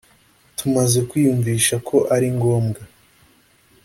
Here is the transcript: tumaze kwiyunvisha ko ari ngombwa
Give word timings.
tumaze 0.57 0.99
kwiyunvisha 1.09 1.75
ko 1.87 1.97
ari 2.15 2.27
ngombwa 2.35 2.81